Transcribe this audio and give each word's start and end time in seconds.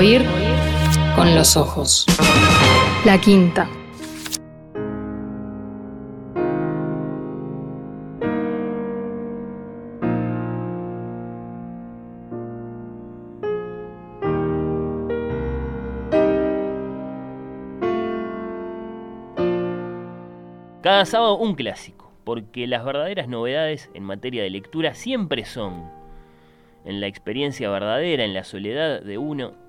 Oír 0.00 0.22
con 1.14 1.34
los 1.34 1.58
ojos. 1.58 2.06
La 3.04 3.20
quinta. 3.20 3.68
Cada 20.80 21.04
sábado 21.04 21.36
un 21.36 21.54
clásico, 21.54 22.10
porque 22.24 22.66
las 22.66 22.86
verdaderas 22.86 23.28
novedades 23.28 23.90
en 23.92 24.04
materia 24.04 24.42
de 24.42 24.48
lectura 24.48 24.94
siempre 24.94 25.44
son 25.44 25.90
en 26.86 27.02
la 27.02 27.06
experiencia 27.06 27.68
verdadera, 27.68 28.24
en 28.24 28.32
la 28.32 28.44
soledad 28.44 29.02
de 29.02 29.18
uno, 29.18 29.59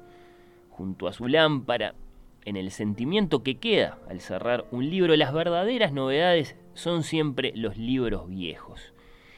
junto 0.82 1.08
a 1.08 1.14
su 1.14 1.28
lámpara, 1.28 1.94
en 2.44 2.56
el 2.58 2.72
sentimiento 2.72 3.44
que 3.44 3.60
queda 3.60 4.00
al 4.10 4.20
cerrar 4.20 4.66
un 4.72 4.90
libro, 4.90 5.16
las 5.16 5.32
verdaderas 5.32 5.94
novedades 5.94 6.56
son 6.74 7.04
siempre 7.04 7.54
los 7.56 7.78
libros 7.78 8.28
viejos. 8.28 8.96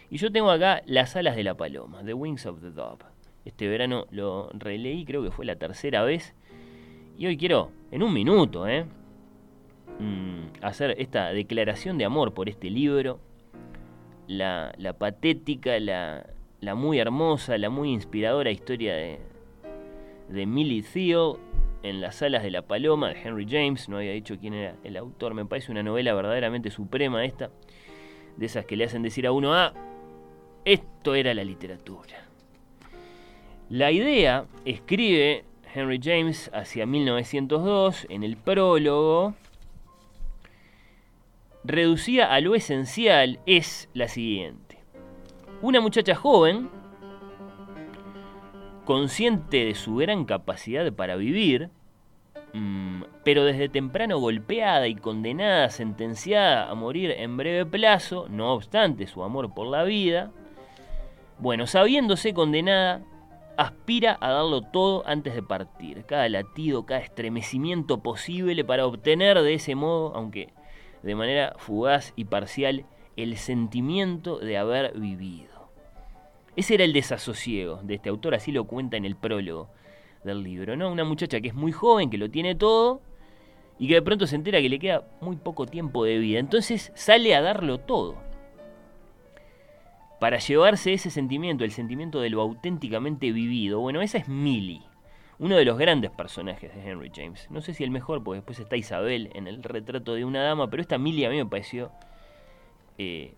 Y 0.09 0.19
yo 0.19 0.31
tengo 0.31 0.52
acá 0.52 0.83
Las 0.85 1.17
alas 1.17 1.35
de 1.35 1.43
la 1.43 1.57
paloma, 1.57 2.02
The 2.02 2.13
Wings 2.13 2.45
of 2.45 2.61
the 2.61 2.71
Dove. 2.71 3.03
Este 3.43 3.67
verano 3.67 4.05
lo 4.09 4.52
releí, 4.53 5.03
creo 5.03 5.21
que 5.21 5.31
fue 5.31 5.45
la 5.45 5.57
tercera 5.57 6.03
vez. 6.03 6.33
Y 7.17 7.25
hoy 7.25 7.35
quiero, 7.35 7.71
en 7.91 8.03
un 8.03 8.13
minuto, 8.13 8.66
¿eh? 8.66 8.85
Mm, 9.99 10.45
hacer 10.61 10.95
esta 10.97 11.33
declaración 11.33 11.97
de 11.97 12.05
amor 12.05 12.33
por 12.33 12.47
este 12.47 12.69
libro. 12.69 13.19
La, 14.27 14.73
patética, 14.97 15.77
la 15.77 16.25
muy 16.73 16.99
hermosa, 16.99 17.57
la 17.57 17.69
muy 17.69 17.91
inspiradora 17.91 18.49
historia 18.49 18.95
de, 18.95 19.32
de 20.33 20.47
Millie 20.47 20.81
Theo 20.81 21.39
en 21.83 22.02
las 22.02 22.21
alas 22.21 22.44
de 22.44 22.49
la 22.49 22.63
paloma 22.63 23.09
de 23.09 23.21
Henry 23.21 23.45
James, 23.47 23.88
no 23.88 23.97
había 23.97 24.13
dicho 24.13 24.38
quién 24.39 24.53
era 24.53 24.75
el 24.83 24.97
autor, 24.97 25.33
me 25.33 25.45
parece 25.45 25.71
una 25.71 25.83
novela 25.83 26.13
verdaderamente 26.13 26.71
suprema 26.71 27.23
esta, 27.23 27.52
de 28.38 28.45
esas 28.45 28.66
que 28.66 28.75
le 28.75 28.85
hacen 28.85 29.03
decir 29.03 29.27
a 29.27 29.31
uno, 29.31 29.53
ah, 29.53 29.73
esto 30.66 31.13
era 31.13 31.33
la 31.33 31.43
literatura. 31.43 32.25
La 33.69 33.91
idea, 33.91 34.45
escribe 34.66 35.45
Henry 35.73 35.99
James 36.02 36.49
hacia 36.53 36.86
1902, 36.86 38.08
en 38.09 38.23
el 38.23 38.38
prólogo, 38.38 39.36
reducida 41.63 42.33
a 42.33 42.39
lo 42.39 42.55
esencial, 42.55 43.39
es 43.45 43.89
la 43.93 44.08
siguiente. 44.08 44.80
Una 45.61 45.80
muchacha 45.80 46.15
joven, 46.15 46.69
consciente 48.86 49.66
de 49.66 49.76
su 49.76 49.95
gran 49.95 50.26
capacidad 50.26 50.92
para 50.94 51.16
vivir, 51.16 51.70
mm, 52.53 53.03
pero 53.23 53.45
desde 53.45 53.70
temprano 53.70 54.20
golpeada 54.20 54.88
y 54.88 54.95
condenada, 54.95 55.70
sentenciada 55.70 56.70
a 56.70 56.76
morir 56.76 57.11
en 57.11 57.38
breve 57.38 57.66
plazo, 57.66 58.28
no 58.30 58.54
obstante 58.54 59.08
su 59.08 59.23
amor 59.23 59.54
por 59.54 59.67
la 59.67 59.84
vida, 59.84 60.31
bueno, 61.39 61.67
sabiéndose 61.67 62.34
condenada, 62.34 63.04
aspira 63.58 64.17
a 64.22 64.31
darlo 64.31 64.61
todo 64.61 65.04
antes 65.06 65.36
de 65.36 65.44
partir, 65.44 66.06
cada 66.06 66.28
latido, 66.30 66.86
cada 66.86 67.02
estremecimiento 67.02 68.02
posible 68.02 68.64
para 68.64 68.86
obtener 68.86 69.42
de 69.42 69.54
ese 69.54 69.76
modo, 69.76 70.16
aunque 70.16 70.50
de 71.04 71.16
manera 71.16 71.54
fugaz 71.58 72.14
y 72.16 72.26
parcial, 72.26 72.86
el 73.16 73.38
sentimiento 73.38 74.39
de 74.39 74.58
haber 74.58 74.98
vivido. 74.98 75.52
Ese 76.55 76.75
era 76.75 76.83
el 76.83 76.93
desasosiego 76.93 77.79
de 77.83 77.95
este 77.95 78.09
autor, 78.09 78.35
así 78.35 78.51
lo 78.51 78.65
cuenta 78.65 78.95
en 78.97 79.05
el 79.05 79.15
prólogo 79.15 79.69
del 80.23 80.43
libro, 80.43 80.75
¿no? 80.75 80.91
Una 80.91 81.03
muchacha 81.03 81.41
que 81.41 81.47
es 81.47 81.55
muy 81.55 81.71
joven, 81.71 82.09
que 82.09 82.17
lo 82.17 82.29
tiene 82.29 82.53
todo, 82.55 83.01
y 83.79 83.87
que 83.87 83.95
de 83.95 84.01
pronto 84.01 84.27
se 84.27 84.35
entera 84.35 84.61
que 84.61 84.69
le 84.69 84.79
queda 84.79 85.03
muy 85.19 85.35
poco 85.35 85.65
tiempo 85.65 86.03
de 86.05 86.19
vida. 86.19 86.39
Entonces 86.39 86.92
sale 86.95 87.36
a 87.36 87.42
darlo 87.42 87.80
todo. 87.80 88.15
Para 90.19 90.37
llevarse 90.37 90.93
ese 90.93 91.09
sentimiento, 91.09 91.63
el 91.63 91.71
sentimiento 91.71 92.21
de 92.21 92.30
lo 92.30 92.42
auténticamente 92.42 93.31
vivido. 93.31 93.80
Bueno, 93.80 94.02
esa 94.02 94.19
es 94.19 94.30
Millie, 94.30 94.83
uno 95.39 95.58
de 95.58 95.65
los 95.65 95.77
grandes 95.77 96.11
personajes 96.11 96.73
de 96.73 96.89
Henry 96.89 97.11
James. 97.13 97.47
No 97.49 97.61
sé 97.61 97.73
si 97.73 97.83
el 97.83 97.89
mejor, 97.89 98.23
porque 98.23 98.37
después 98.37 98.59
está 98.59 98.77
Isabel 98.77 99.31
en 99.33 99.47
el 99.47 99.63
retrato 99.63 100.13
de 100.13 100.23
una 100.23 100.43
dama, 100.43 100.69
pero 100.69 100.81
esta 100.81 100.99
Millie 100.99 101.25
a 101.25 101.30
mí 101.30 101.37
me 101.37 101.45
pareció 101.47 101.92
eh, 102.99 103.33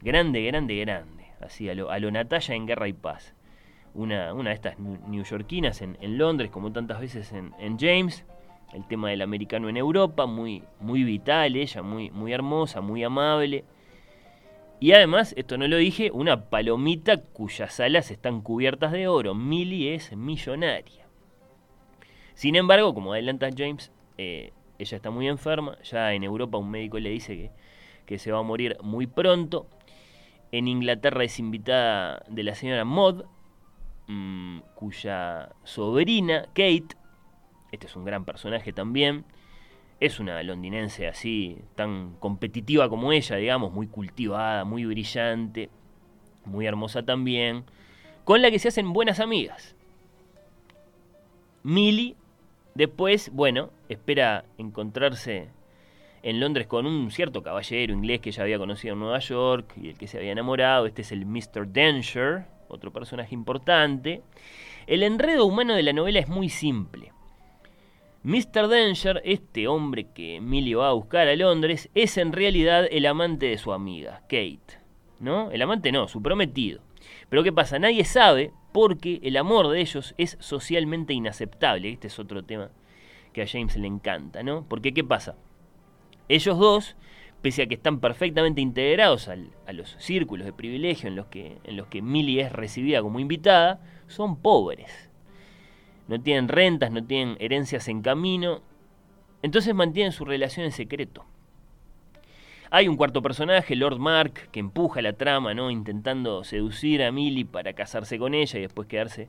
grande, 0.00 0.42
grande, 0.42 0.78
grande 0.78 1.21
así 1.42 1.68
a 1.68 1.74
lo, 1.74 1.90
a 1.90 1.98
Natalia 1.98 2.54
en 2.54 2.66
Guerra 2.66 2.88
y 2.88 2.92
Paz. 2.92 3.34
Una, 3.94 4.32
una 4.32 4.50
de 4.50 4.54
estas 4.54 4.78
newyorkinas 4.78 5.82
en, 5.82 5.98
en, 6.00 6.16
Londres, 6.16 6.50
como 6.50 6.72
tantas 6.72 7.00
veces 7.00 7.32
en, 7.32 7.78
James. 7.78 8.24
El 8.72 8.86
tema 8.86 9.10
del 9.10 9.20
americano 9.20 9.68
en 9.68 9.76
Europa, 9.76 10.24
muy, 10.24 10.62
muy 10.80 11.04
vital 11.04 11.56
ella, 11.56 11.82
muy, 11.82 12.10
muy 12.10 12.32
hermosa, 12.32 12.80
muy 12.80 13.04
amable. 13.04 13.64
Y 14.80 14.92
además, 14.92 15.34
esto 15.36 15.58
no 15.58 15.68
lo 15.68 15.76
dije, 15.76 16.10
una 16.10 16.48
palomita 16.48 17.18
cuyas 17.18 17.78
alas 17.80 18.10
están 18.10 18.40
cubiertas 18.40 18.92
de 18.92 19.08
oro. 19.08 19.34
Millie 19.34 19.94
es 19.94 20.16
millonaria. 20.16 21.06
Sin 22.34 22.56
embargo, 22.56 22.94
como 22.94 23.12
adelanta 23.12 23.50
James, 23.54 23.92
eh, 24.16 24.52
ella 24.78 24.96
está 24.96 25.10
muy 25.10 25.28
enferma. 25.28 25.76
Ya 25.82 26.14
en 26.14 26.24
Europa 26.24 26.58
un 26.58 26.70
médico 26.70 26.98
le 26.98 27.10
dice 27.10 27.36
que, 27.36 27.50
que 28.06 28.18
se 28.18 28.32
va 28.32 28.38
a 28.38 28.42
morir 28.42 28.76
muy 28.82 29.06
pronto. 29.06 29.66
En 30.52 30.68
Inglaterra 30.68 31.24
es 31.24 31.38
invitada 31.38 32.22
de 32.28 32.42
la 32.42 32.54
señora 32.54 32.84
Maud, 32.84 33.24
mm, 34.06 34.58
cuya 34.74 35.48
sobrina, 35.64 36.44
Kate, 36.48 36.88
este 37.72 37.86
es 37.86 37.96
un 37.96 38.04
gran 38.04 38.26
personaje 38.26 38.74
también, 38.74 39.24
es 39.98 40.20
una 40.20 40.42
londinense 40.42 41.08
así, 41.08 41.56
tan 41.74 42.16
competitiva 42.20 42.90
como 42.90 43.12
ella, 43.12 43.36
digamos, 43.36 43.72
muy 43.72 43.86
cultivada, 43.86 44.66
muy 44.66 44.84
brillante, 44.84 45.70
muy 46.44 46.66
hermosa 46.66 47.02
también, 47.02 47.64
con 48.24 48.42
la 48.42 48.50
que 48.50 48.58
se 48.58 48.68
hacen 48.68 48.92
buenas 48.92 49.20
amigas. 49.20 49.74
Millie, 51.62 52.14
después, 52.74 53.30
bueno, 53.32 53.70
espera 53.88 54.44
encontrarse 54.58 55.48
en 56.22 56.40
Londres 56.40 56.66
con 56.66 56.86
un 56.86 57.10
cierto 57.10 57.42
caballero 57.42 57.92
inglés 57.92 58.20
que 58.20 58.30
ella 58.30 58.44
había 58.44 58.58
conocido 58.58 58.94
en 58.94 59.00
Nueva 59.00 59.18
York 59.18 59.74
y 59.76 59.88
el 59.88 59.98
que 59.98 60.06
se 60.06 60.18
había 60.18 60.32
enamorado. 60.32 60.86
Este 60.86 61.02
es 61.02 61.12
el 61.12 61.26
Mr. 61.26 61.72
Danger, 61.72 62.44
otro 62.68 62.92
personaje 62.92 63.34
importante. 63.34 64.22
El 64.86 65.02
enredo 65.02 65.46
humano 65.46 65.74
de 65.74 65.82
la 65.82 65.92
novela 65.92 66.20
es 66.20 66.28
muy 66.28 66.48
simple. 66.48 67.12
Mr. 68.24 68.68
Danger, 68.68 69.20
este 69.24 69.66
hombre 69.66 70.06
que 70.14 70.36
Emilio 70.36 70.78
va 70.78 70.90
a 70.90 70.92
buscar 70.92 71.26
a 71.26 71.34
Londres, 71.34 71.90
es 71.94 72.16
en 72.18 72.32
realidad 72.32 72.86
el 72.90 73.06
amante 73.06 73.46
de 73.46 73.58
su 73.58 73.72
amiga, 73.72 74.20
Kate. 74.22 74.80
¿No? 75.18 75.50
El 75.50 75.62
amante 75.62 75.90
no, 75.90 76.06
su 76.08 76.22
prometido. 76.22 76.80
Pero 77.28 77.42
¿qué 77.42 77.52
pasa? 77.52 77.78
Nadie 77.78 78.04
sabe 78.04 78.52
porque 78.72 79.20
el 79.22 79.36
amor 79.36 79.68
de 79.68 79.80
ellos 79.80 80.14
es 80.18 80.36
socialmente 80.40 81.12
inaceptable. 81.12 81.90
Este 81.90 82.06
es 82.08 82.18
otro 82.18 82.44
tema 82.44 82.70
que 83.32 83.42
a 83.42 83.46
James 83.46 83.76
le 83.76 83.86
encanta, 83.86 84.42
¿no? 84.42 84.66
Porque 84.68 84.92
¿qué 84.92 85.02
pasa? 85.04 85.36
Ellos 86.28 86.58
dos, 86.58 86.96
pese 87.42 87.62
a 87.62 87.66
que 87.66 87.74
están 87.74 88.00
perfectamente 88.00 88.60
integrados 88.60 89.28
a 89.28 89.72
los 89.72 89.96
círculos 89.98 90.46
de 90.46 90.52
privilegio 90.52 91.08
en 91.08 91.16
los, 91.16 91.26
que, 91.26 91.58
en 91.64 91.76
los 91.76 91.88
que 91.88 92.02
Millie 92.02 92.40
es 92.40 92.52
recibida 92.52 93.02
como 93.02 93.20
invitada, 93.20 93.80
son 94.06 94.36
pobres. 94.36 95.10
No 96.08 96.20
tienen 96.20 96.48
rentas, 96.48 96.90
no 96.90 97.04
tienen 97.04 97.36
herencias 97.40 97.88
en 97.88 98.02
camino, 98.02 98.60
entonces 99.42 99.74
mantienen 99.74 100.12
su 100.12 100.24
relación 100.24 100.64
en 100.64 100.72
secreto. 100.72 101.24
Hay 102.70 102.88
un 102.88 102.96
cuarto 102.96 103.20
personaje, 103.20 103.76
Lord 103.76 103.98
Mark, 103.98 104.48
que 104.50 104.60
empuja 104.60 105.02
la 105.02 105.12
trama, 105.12 105.52
¿no? 105.52 105.70
intentando 105.70 106.42
seducir 106.42 107.02
a 107.02 107.12
Millie 107.12 107.44
para 107.44 107.74
casarse 107.74 108.18
con 108.18 108.32
ella 108.32 108.58
y 108.58 108.62
después 108.62 108.88
quedarse 108.88 109.28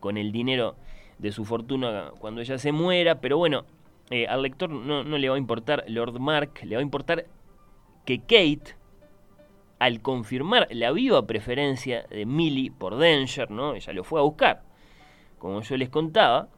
con 0.00 0.16
el 0.16 0.32
dinero 0.32 0.74
de 1.18 1.30
su 1.30 1.44
fortuna 1.44 2.10
cuando 2.18 2.40
ella 2.40 2.58
se 2.58 2.72
muera. 2.72 3.20
Pero 3.20 3.38
bueno, 3.38 3.64
eh, 4.10 4.26
al 4.26 4.42
lector 4.42 4.68
no, 4.68 5.02
le 5.04 5.28
va 5.28 5.36
a 5.36 5.38
importar 5.38 5.84
Lord 5.86 6.18
Mark, 6.18 6.60
le 6.64 6.76
va 6.76 6.80
a 6.80 6.82
importar 6.82 7.26
que 8.04 8.20
Kate, 8.20 8.76
al 9.78 10.02
confirmar 10.02 10.66
la 10.70 10.90
viva 10.90 11.26
preferencia 11.26 12.04
de 12.10 12.26
Millie 12.26 12.70
por 12.70 12.98
Danger, 12.98 13.50
¿no? 13.50 13.74
ella 13.74 13.92
lo 13.92 14.04
fue 14.04 14.20
a 14.20 14.24
buscar, 14.24 14.62
como 15.38 15.62
yo 15.62 15.76
les 15.76 15.88
contaba, 15.88 16.48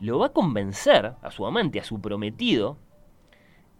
lo 0.00 0.18
va 0.18 0.26
a 0.26 0.32
convencer 0.32 1.14
a 1.22 1.30
su 1.30 1.46
amante, 1.46 1.78
a 1.78 1.84
su 1.84 2.00
prometido, 2.00 2.76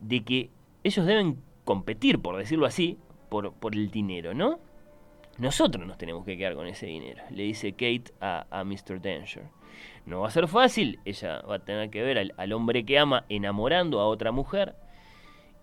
de 0.01 0.23
que 0.25 0.51
ellos 0.85 1.05
deben 1.05 1.43
competir, 1.65 2.21
por 2.21 2.37
decirlo 2.37 2.67
así, 2.67 2.99
por, 3.29 3.53
por 3.53 3.75
el 3.75 3.91
dinero, 3.91 4.33
¿no? 4.33 4.61
Nosotros 5.39 5.87
nos 5.87 5.99
tenemos 5.99 6.25
que 6.25 6.37
quedar 6.37 6.55
con 6.55 6.67
ese 6.67 6.87
dinero, 6.87 7.23
le 7.31 7.45
dice 7.45 7.73
Kate 7.73 8.13
a, 8.21 8.63
Mr. 8.65 9.01
Danger. 9.01 9.45
No 10.05 10.21
va 10.21 10.29
a 10.29 10.31
ser 10.31 10.47
fácil, 10.49 11.01
ella 11.05 11.41
va 11.43 11.57
a 11.57 11.59
tener 11.61 11.91
que 11.91 12.03
ver 12.03 12.33
al, 12.37 12.53
hombre 12.53 12.85
que 12.85 12.99
ama 12.99 13.25
enamorando 13.29 14.01
a 14.01 14.07
otra 14.07 14.33
mujer. 14.33 14.75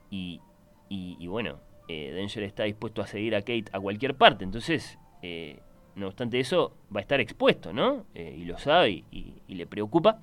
Y, 0.10 0.42
y, 0.90 1.28
bueno, 1.28 1.60
eh, 1.88 2.14
Danger 2.18 2.44
está 2.44 2.64
dispuesto 2.64 3.02
a 3.02 3.08
seguir 3.08 3.36
a 3.36 3.42
Kate 3.42 3.66
a 3.72 3.80
cualquier 3.80 4.16
parte. 4.16 4.44
Entonces, 4.44 4.98
eh, 5.22 5.60
no 5.96 6.08
obstante 6.08 6.40
eso, 6.40 6.76
va 6.94 7.00
a 7.00 7.02
estar 7.02 7.20
expuesto, 7.20 7.74
¿no? 7.74 8.06
Eh, 8.16 8.36
y 8.40 8.46
lo 8.46 8.58
sabe 8.58 9.04
y, 9.12 9.36
le 9.48 9.68
preocupa. 9.68 10.22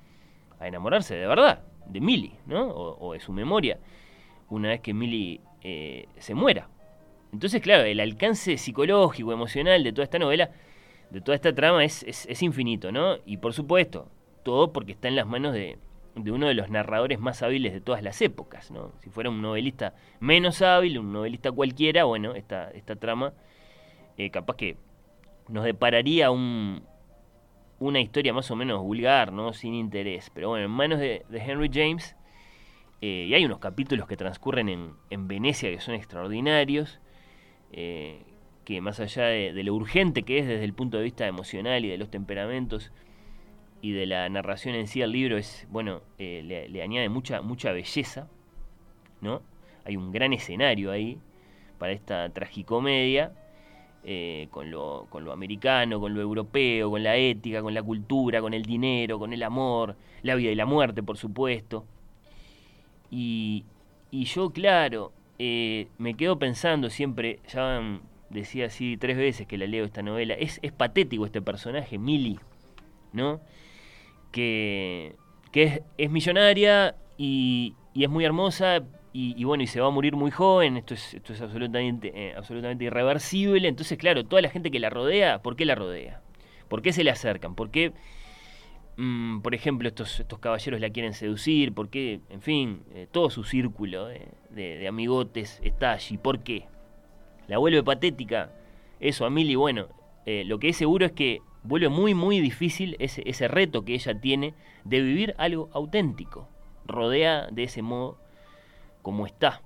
a 0.59 0.67
enamorarse 0.67 1.15
de 1.15 1.27
verdad 1.27 1.61
de 1.85 2.01
Millie, 2.01 2.33
¿no? 2.45 2.67
O, 2.69 3.13
de 3.13 3.19
su 3.19 3.31
memoria, 3.31 3.79
una 4.49 4.69
vez 4.69 4.81
que 4.81 4.93
Millie 4.93 5.41
eh, 5.61 6.07
se 6.17 6.33
muera. 6.33 6.69
Entonces, 7.33 7.61
claro, 7.61 7.83
el 7.83 7.99
alcance 7.99 8.57
psicológico, 8.57 9.33
emocional 9.33 9.83
de 9.83 9.91
toda 9.91 10.03
esta 10.03 10.19
novela, 10.19 10.51
de 11.09 11.21
toda 11.21 11.35
esta 11.35 11.53
trama, 11.53 11.83
es, 11.83 12.03
es, 12.03 12.41
infinito, 12.41 12.91
¿no? 12.91 13.17
Y 13.25 13.37
por 13.37 13.53
supuesto, 13.53 14.09
todo 14.43 14.73
porque 14.73 14.93
está 14.93 15.07
en 15.07 15.15
las 15.15 15.27
manos 15.27 15.53
de, 15.53 15.77
de, 16.15 16.31
uno 16.31 16.47
de 16.47 16.53
los 16.53 16.69
narradores 16.69 17.19
más 17.19 17.43
hábiles 17.43 17.73
de 17.73 17.81
todas 17.81 18.01
las 18.01 18.21
épocas, 18.21 18.71
¿no? 18.71 18.91
Si 19.01 19.09
fuera 19.09 19.29
un 19.29 19.41
novelista 19.41 19.93
menos 20.19 20.61
hábil, 20.61 20.99
un 20.99 21.11
novelista 21.13 21.51
cualquiera, 21.51 22.05
bueno, 22.05 22.33
esta, 22.33 22.71
esta 22.71 22.95
trama 22.95 23.33
eh, 24.17 24.31
capaz 24.31 24.55
que 24.55 24.77
nos 25.47 25.63
depararía 25.63 26.31
un, 26.31 26.83
una 27.79 27.99
historia 28.01 28.33
más 28.33 28.49
o 28.51 28.55
menos 28.55 28.81
vulgar, 28.81 29.31
¿no? 29.31 29.53
Sin 29.53 29.73
interés. 29.73 30.31
Pero 30.33 30.49
bueno, 30.49 30.65
en 30.65 30.71
manos 30.71 30.99
de, 30.99 31.23
Henry 31.31 31.69
James, 31.71 32.15
eh, 33.01 33.27
y 33.29 33.33
hay 33.33 33.45
unos 33.45 33.59
capítulos 33.59 34.07
que 34.07 34.17
transcurren 34.17 34.69
en, 34.69 34.93
en 35.09 35.27
Venecia 35.27 35.69
que 35.69 35.79
son 35.79 35.93
extraordinarios, 35.93 36.99
eh, 37.71 38.21
que 38.65 38.81
más 38.81 38.99
allá 38.99 39.25
de, 39.25 39.63
lo 39.63 39.73
urgente 39.73 40.23
que 40.23 40.39
es 40.39 40.47
desde 40.47 40.63
el 40.63 40.73
punto 40.73 40.97
de 40.97 41.03
vista 41.03 41.27
emocional 41.27 41.85
y 41.85 41.89
de 41.89 41.97
los 41.97 42.09
temperamentos 42.09 42.91
y 43.81 43.91
de 43.91 44.05
la 44.05 44.27
narración 44.29 44.75
en 44.75 44.87
sí 44.87 45.01
al 45.01 45.11
libro, 45.11 45.37
es, 45.37 45.67
bueno, 45.69 46.01
le, 46.17 46.67
le, 46.67 46.81
añade 46.81 47.09
mucha, 47.09 47.41
mucha 47.41 47.71
belleza, 47.71 48.27
¿no? 49.21 49.41
Hay 49.85 49.95
un 49.95 50.11
gran 50.11 50.33
escenario 50.33 50.91
ahí 50.91 51.19
para 51.77 51.93
esta 51.93 52.29
tragicomedia 52.29 53.31
eh, 54.09 54.47
con, 54.51 54.71
lo, 54.71 55.07
con 55.09 55.25
lo 55.25 55.33
americano, 55.33 55.99
con 55.99 56.13
lo 56.13 56.21
europeo, 56.21 56.89
con 56.89 57.03
la 57.03 57.17
ética, 57.17 57.61
con 57.61 57.73
la 57.73 57.83
cultura, 57.83 58.39
con 58.39 58.53
el 58.53 58.63
dinero, 58.63 59.19
con 59.19 59.33
el 59.33 59.43
amor, 59.43 59.97
la 60.21 60.35
vida 60.35 60.49
y 60.49 60.55
la 60.55 60.65
muerte, 60.65 61.03
por 61.03 61.17
supuesto. 61.17 61.83
Y, 63.11 63.65
y 64.09 64.23
yo, 64.23 64.51
claro, 64.51 65.11
eh, 65.39 65.87
me 65.97 66.15
quedo 66.15 66.39
pensando 66.39 66.89
siempre, 66.89 67.39
ya 67.47 67.81
decía 68.29 68.67
así 68.67 68.97
tres 68.97 69.17
veces 69.17 69.47
que 69.47 69.57
la 69.57 69.67
leo 69.67 69.85
esta 69.85 70.01
novela, 70.01 70.33
es, 70.33 70.59
es 70.61 70.71
patético 70.71 71.25
este 71.25 71.41
personaje, 71.41 71.97
Millie, 71.97 72.39
¿no? 73.13 73.41
Que, 74.31 75.15
que 75.51 75.63
es, 75.63 75.81
es 75.97 76.11
millonaria 76.11 76.95
y, 77.17 77.75
y, 77.93 78.03
es 78.03 78.09
muy 78.09 78.25
hermosa, 78.25 78.83
y, 79.19 79.43
bueno, 79.45 79.63
y 79.63 79.67
se 79.67 79.81
va 79.81 79.87
a 79.87 79.89
morir 79.89 80.15
muy 80.15 80.29
joven, 80.29 80.77
esto 80.77 80.93
es, 80.93 81.15
esto 81.15 81.33
es 81.33 81.41
absolutamente, 81.41 82.11
eh, 82.13 82.35
absolutamente 82.37 82.83
irreversible. 82.85 83.67
Entonces, 83.67 83.97
claro, 83.97 84.25
toda 84.25 84.43
la 84.43 84.49
gente 84.49 84.69
que 84.69 84.79
la 84.79 84.91
rodea, 84.91 85.41
¿por 85.41 85.55
qué 85.55 85.65
la 85.65 85.73
rodea? 85.73 86.21
¿Por 86.67 86.83
qué 86.83 86.93
se 86.93 87.03
le 87.03 87.09
acercan? 87.09 87.55
¿Por 87.55 87.71
qué, 87.71 87.93
mm, 88.97 89.41
por 89.41 89.55
ejemplo, 89.55 89.87
estos, 89.87 90.19
estos 90.19 90.39
caballeros 90.39 90.81
la 90.81 90.89
quieren 90.89 91.13
seducir? 91.13 91.73
¿Por 91.73 91.89
qué, 91.89 92.21
en 92.29 92.41
fin, 92.41 92.83
eh, 92.93 93.07
todo 93.11 93.29
su 93.29 93.43
círculo 93.43 94.07
de, 94.07 94.87
amigotes 94.87 95.59
está 95.63 95.93
allí? 95.93 96.17
¿Por 96.17 96.39
qué? 96.39 96.65
La 97.47 97.57
vuelve 97.57 97.83
patética. 97.83 98.51
Eso, 98.99 99.25
a 99.25 99.29
Milly, 99.29 99.55
bueno, 99.55 99.87
eh, 100.25 100.43
lo 100.45 100.59
que 100.59 100.69
es 100.69 100.77
seguro 100.77 101.05
es 101.05 101.11
que 101.11 101.41
vuelve 101.63 101.89
muy, 101.89 102.13
muy 102.13 102.39
difícil 102.39 102.95
ese, 102.99 103.23
ese 103.25 103.47
reto 103.47 103.85
que 103.85 103.93
ella 103.93 104.19
tiene 104.19 104.53
de 104.83 105.01
vivir 105.01 105.35
algo 105.37 105.69
auténtico. 105.73 106.49
Rodea 106.85 107.47
de 107.51 107.63
ese 107.63 107.81
modo 107.81 108.17
como 109.07 109.25
está. 109.25 109.61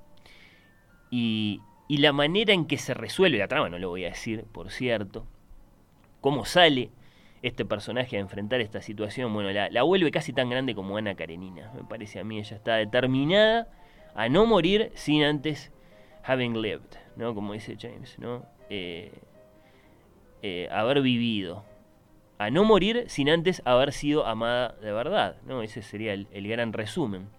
Y, 1.10 1.62
la 1.90 2.14
manera 2.14 2.54
en 2.54 2.68
que 2.68 2.78
se 2.78 2.94
resuelve 2.94 3.40
la 3.40 3.48
trama, 3.48 3.70
no 3.70 3.80
lo 3.80 3.90
voy 3.90 4.06
a 4.06 4.10
decir, 4.10 4.46
por 4.52 4.70
cierto, 4.70 5.26
cómo 6.22 6.46
sale 6.46 6.92
este 7.42 7.66
personaje 7.66 8.18
a 8.18 8.20
enfrentar 8.20 8.62
esta 8.62 8.82
situación, 8.82 9.34
bueno, 9.34 9.52
la, 9.52 9.84
vuelve 9.84 10.12
casi 10.12 10.32
tan 10.34 10.50
grande 10.50 10.76
como 10.76 10.98
Ana 10.98 11.16
Karenina, 11.16 11.72
me 11.76 11.84
parece 11.84 12.20
a 12.20 12.24
mí, 12.24 12.40
ella 12.40 12.56
está 12.56 12.76
determinada 12.76 13.68
a 14.14 14.30
no 14.30 14.46
morir 14.46 14.92
sin 14.94 15.24
antes 15.24 15.72
having 16.24 16.62
lived, 16.62 16.98
¿no? 17.16 17.34
Como 17.34 17.54
dice 17.54 17.76
James, 17.80 18.20
¿no? 18.20 18.46
Eh, 18.70 19.12
eh, 20.44 20.68
haber 20.72 21.02
vivido, 21.02 21.64
a 22.38 22.50
no 22.50 22.64
morir 22.64 23.06
sin 23.08 23.30
antes 23.30 23.62
haber 23.66 23.92
sido 23.92 24.26
amada 24.26 24.76
de 24.82 24.92
verdad, 24.92 25.38
¿no? 25.46 25.64
Ese 25.64 25.82
sería 25.82 26.14
el 26.14 26.48
gran 26.48 26.74
resumen. 26.74 27.30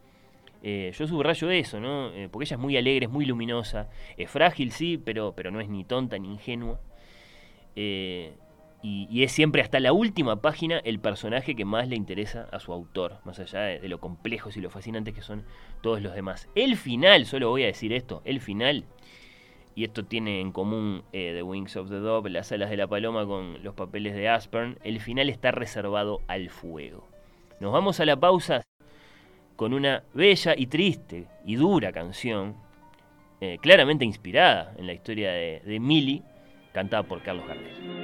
Eh, 0.64 0.92
yo 0.96 1.08
subrayo 1.08 1.50
eso, 1.50 1.80
¿no? 1.80 2.10
Porque 2.30 2.44
ella 2.44 2.56
es 2.56 2.60
muy 2.60 2.76
alegre, 2.76 3.06
es 3.06 3.12
muy 3.12 3.24
luminosa, 3.24 3.88
es 4.16 4.30
frágil, 4.30 4.70
sí, 4.70 4.96
pero, 4.96 5.34
pero 5.34 5.50
no 5.50 5.60
es 5.60 5.68
ni 5.68 5.84
tonta 5.84 6.18
ni 6.18 6.28
ingenua. 6.32 6.80
Eh, 8.82 9.06
y, 9.10 9.22
es 9.22 9.32
siempre 9.32 9.62
hasta 9.62 9.80
la 9.80 9.92
última 9.92 10.40
página 10.40 10.78
el 10.78 10.98
personaje 10.98 11.54
que 11.54 11.64
más 11.64 11.88
le 11.88 11.96
interesa 11.96 12.48
a 12.52 12.60
su 12.60 12.72
autor, 12.72 13.18
más 13.24 13.38
allá 13.38 13.60
de, 13.60 13.88
lo 13.88 14.00
complejos 14.00 14.56
y 14.56 14.60
lo 14.60 14.70
fascinantes 14.70 15.14
que 15.14 15.22
son 15.22 15.44
todos 15.82 16.02
los 16.02 16.14
demás. 16.14 16.48
El 16.54 16.76
final, 16.76 17.26
solo 17.26 17.50
voy 17.50 17.64
a 17.64 17.66
decir 17.66 17.92
esto, 17.92 18.22
el 18.24 18.40
final, 18.40 18.84
y 19.74 19.84
esto 19.84 20.04
tiene 20.04 20.40
en 20.40 20.52
común 20.52 21.02
The 21.12 21.42
Wings 21.42 21.76
of 21.76 21.88
the 21.88 21.96
Dove, 21.96 22.28
las 22.28 22.52
alas 22.52 22.70
de 22.70 22.76
la 22.76 22.86
paloma 22.86 23.24
con 23.24 23.62
los 23.62 23.74
papeles 23.74 24.14
de 24.14 24.28
Aspern, 24.28 24.78
el 24.84 25.00
final 25.00 25.30
está 25.30 25.50
reservado 25.50 26.20
al 26.26 26.50
fuego. 26.50 27.08
Nos 27.60 27.72
vamos 27.72 28.00
a 28.00 28.04
la 28.04 28.16
pausa 28.16 28.62
con 29.56 29.72
una 29.72 30.02
bella 30.12 30.54
y 30.56 30.66
triste 30.66 31.26
y 31.46 31.54
dura 31.54 31.92
canción, 31.92 32.56
eh, 33.40 33.58
claramente 33.60 34.04
inspirada 34.04 34.74
en 34.76 34.86
la 34.86 34.92
historia 34.92 35.30
de, 35.30 35.62
de 35.64 35.80
Mili, 35.80 36.22
cantada 36.72 37.04
por 37.04 37.22
Carlos 37.22 37.46
Gardel. 37.46 38.01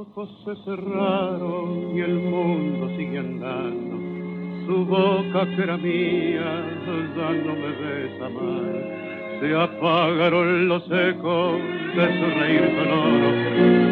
Ojos 0.00 0.30
se 0.46 0.56
cerraron 0.64 1.94
y 1.94 2.00
el 2.00 2.14
mundo 2.14 2.88
sigue 2.96 3.18
andando. 3.18 3.98
Su 4.64 4.86
boca 4.86 5.44
que 5.54 5.62
era 5.62 5.76
mía 5.76 6.64
ya 7.14 7.30
no 7.32 7.54
me 7.54 7.68
besa 7.68 8.28
más. 8.30 9.40
Se 9.40 9.54
apagaron 9.54 10.68
los 10.68 10.84
ecos 10.90 11.60
de 11.94 12.18
su 12.18 12.38
reír 12.38 12.72
sonoro 12.78 13.30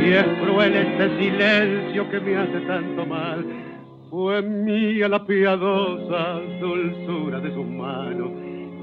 y 0.01 0.13
es 0.15 0.25
cruel 0.41 0.77
este 0.77 1.19
silencio 1.19 2.11
que 2.11 2.21
me 2.21 2.37
hace 2.37 2.61
tanto 2.61 3.05
mal 3.05 3.45
fue 4.09 4.41
mía 4.41 5.09
la 5.09 5.27
piadosa 5.27 6.41
dulzura 6.59 7.39
de 7.39 7.53
sus 7.53 7.67
manos 7.67 8.31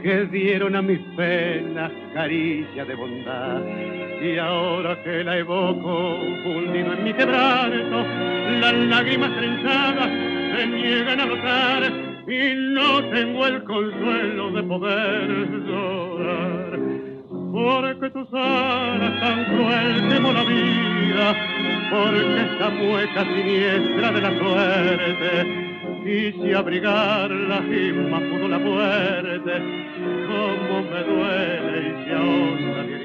que 0.04 0.26
dieron 0.26 0.76
a 0.76 0.84
mis 0.84 1.00
penas 1.18 1.92
caricia 2.14 2.86
de 2.86 2.94
bondad. 2.94 4.05
Y 4.26 4.40
ahora 4.40 5.04
que 5.04 5.24
la 5.24 5.38
evoco, 5.38 6.18
fundido 6.44 6.94
en 6.94 7.04
mi 7.04 7.14
quebranto, 7.14 8.04
las 8.60 8.74
lágrimas 8.74 9.38
trenzadas 9.38 10.10
se 10.56 10.66
niegan 10.66 11.20
a 11.20 11.26
notar 11.28 11.84
y 12.28 12.56
no 12.74 13.04
tengo 13.12 13.46
el 13.46 13.64
consuelo 13.66 14.50
de 14.50 14.64
poder 14.64 15.30
llorar. 15.68 16.80
Porque 17.54 18.10
tus 18.10 18.34
alas 18.34 19.20
tan 19.22 19.46
cruel 19.46 20.10
temo 20.10 20.34
la 20.34 20.44
vida, 20.44 21.36
porque 21.92 22.42
esta 22.52 22.70
mueca 22.72 23.26
siniestra 23.26 24.12
de 24.12 24.22
la 24.22 24.40
suerte 24.40 25.66
quise 26.04 26.56
abrigarla 26.56 27.58
y 27.60 27.94
más 28.10 28.24
pudo 28.24 28.48
la 28.48 28.58
muerte, 28.58 29.54
como 30.28 30.82
me 30.82 31.04
duele 31.04 31.90
y 31.90 32.06
se 32.06 32.14
ahonda 32.16 32.84
mi. 32.84 33.05